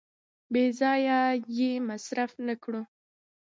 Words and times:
بې 0.51 0.65
ځایه 0.79 1.19
یې 1.57 1.71
مصرف 1.89 2.31
نه 2.47 2.55
کړو. 2.63 2.81